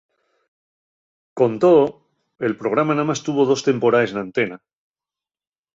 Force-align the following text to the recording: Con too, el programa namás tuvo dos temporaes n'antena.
Con 1.39 1.51
too, 1.63 1.83
el 2.47 2.53
programa 2.61 2.97
namás 2.97 3.23
tuvo 3.27 3.41
dos 3.49 3.61
temporaes 3.69 4.11
n'antena. 4.15 4.57